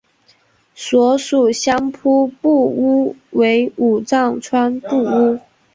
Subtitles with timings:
[0.73, 5.39] 所属相扑部屋为武藏川部屋。